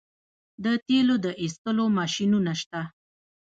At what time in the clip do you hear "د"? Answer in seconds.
0.63-0.65, 1.25-1.27